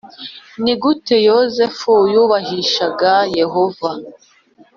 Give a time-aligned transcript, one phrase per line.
[0.63, 3.89] Ni gute Yozefu yubahishaga Yehova